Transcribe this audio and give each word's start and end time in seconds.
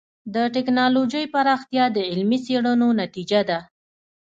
د 0.33 0.35
ټکنالوجۍ 0.55 1.25
پراختیا 1.33 1.85
د 1.95 1.97
علمي 2.11 2.39
څېړنو 2.45 2.87
نتیجه 3.01 3.41
ده. 3.49 3.59